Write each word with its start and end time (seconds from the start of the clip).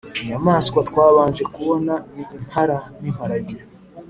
Inyamaswa 0.21 0.79
twabanje 0.89 1.43
kubona 1.53 1.93
ni 2.13 2.23
impara 2.37 2.77
n’imparage 3.01 3.57